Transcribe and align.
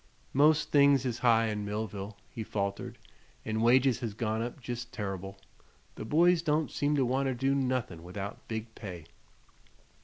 "Most 0.33 0.71
things 0.71 1.05
is 1.05 1.19
high 1.19 1.45
in 1.49 1.63
Millville," 1.63 2.17
he 2.27 2.43
faltered, 2.43 2.97
"an' 3.45 3.61
wages 3.61 3.99
has 3.99 4.15
gone 4.15 4.41
up 4.41 4.59
jest 4.59 4.91
terr'ble. 4.91 5.37
The 5.93 6.05
boys 6.05 6.41
don't 6.41 6.71
seem 6.71 6.95
to 6.95 7.05
wanter 7.05 7.35
do 7.35 7.53
nuthin' 7.53 8.01
without 8.01 8.47
big 8.47 8.73
pay." 8.73 9.05